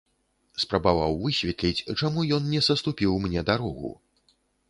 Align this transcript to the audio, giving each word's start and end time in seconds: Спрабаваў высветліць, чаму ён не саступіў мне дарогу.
Спрабаваў 0.61 1.11
высветліць, 1.25 1.85
чаму 1.99 2.25
ён 2.39 2.49
не 2.55 2.61
саступіў 2.69 3.11
мне 3.29 3.41
дарогу. 3.53 3.93